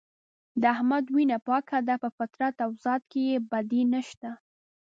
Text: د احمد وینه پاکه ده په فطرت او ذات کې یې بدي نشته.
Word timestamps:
د 0.61 0.63
احمد 0.75 1.05
وینه 1.15 1.37
پاکه 1.47 1.77
ده 1.87 1.95
په 2.03 2.09
فطرت 2.17 2.55
او 2.65 2.71
ذات 2.83 3.03
کې 3.11 3.21
یې 3.29 3.37
بدي 3.51 3.81
نشته. 3.93 4.29